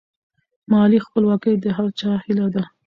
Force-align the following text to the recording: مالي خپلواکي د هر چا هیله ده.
مالي 0.71 0.99
خپلواکي 1.05 1.53
د 1.59 1.65
هر 1.77 1.87
چا 1.99 2.11
هیله 2.23 2.47
ده. 2.55 2.63